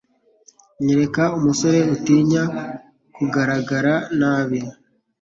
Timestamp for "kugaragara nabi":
3.15-4.59